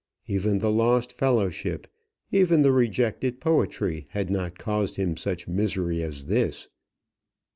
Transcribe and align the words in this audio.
Even 0.25 0.57
the 0.57 0.71
lost 0.71 1.13
fellowship, 1.13 1.85
even 2.31 2.63
the 2.63 2.71
rejected 2.71 3.39
poetry, 3.39 4.07
had 4.09 4.31
not 4.31 4.57
caused 4.57 4.95
him 4.95 5.15
such 5.15 5.47
misery 5.47 6.01
as 6.01 6.25
this. 6.25 6.69